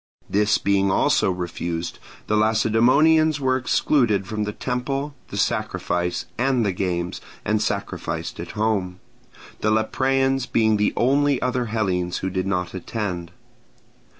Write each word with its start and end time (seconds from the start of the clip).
This 0.27 0.57
being 0.57 0.89
also 0.89 1.29
refused, 1.29 1.99
the 2.25 2.35
Lacedaemonians 2.35 3.39
were 3.39 3.55
excluded 3.55 4.25
from 4.25 4.45
the 4.45 4.51
temple, 4.51 5.13
the 5.27 5.37
sacrifice, 5.37 6.25
and 6.39 6.65
the 6.65 6.71
games, 6.73 7.21
and 7.45 7.61
sacrificed 7.61 8.39
at 8.39 8.53
home; 8.57 8.99
the 9.59 9.69
Lepreans 9.69 10.47
being 10.51 10.77
the 10.77 10.91
only 10.97 11.39
other 11.39 11.65
Hellenes 11.67 12.17
who 12.17 12.31
did 12.31 12.47
not 12.47 12.73
attend. 12.73 13.31